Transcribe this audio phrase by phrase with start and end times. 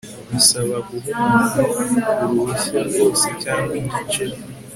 [0.31, 1.61] bisaba guha muntu
[2.29, 4.23] uruhushya rwose cyangwa igice